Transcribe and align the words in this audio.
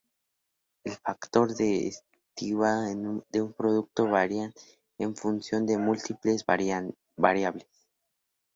El 0.83 0.93
factor 0.93 1.55
de 1.55 1.89
estiba 1.89 2.87
de 3.29 3.39
un 3.43 3.53
producto 3.53 4.07
varía 4.09 4.51
en 4.97 5.15
función 5.15 5.67
de 5.67 5.77
múltiples 5.77 6.43
variables. 7.15 7.67